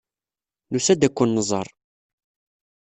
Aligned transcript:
Nusa-d 0.71 1.01
ad 1.07 1.13
ken-nẓer. 1.17 1.67